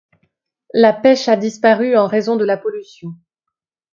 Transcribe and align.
La 0.73 0.93
pêche 0.93 1.27
a 1.29 1.35
disparu 1.37 1.95
en 1.95 2.07
raison 2.07 2.35
de 2.35 2.43
la 2.43 2.57
pollution. 2.57 3.13